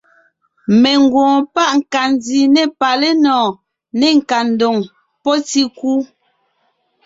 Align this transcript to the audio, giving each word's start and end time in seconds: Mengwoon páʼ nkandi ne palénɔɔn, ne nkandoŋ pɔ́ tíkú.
Mengwoon 0.81 1.35
páʼ 1.53 1.71
nkandi 1.79 2.37
ne 2.53 2.61
palénɔɔn, 2.79 3.51
ne 3.99 4.07
nkandoŋ 4.17 4.77
pɔ́ 5.23 5.35
tíkú. 5.47 5.91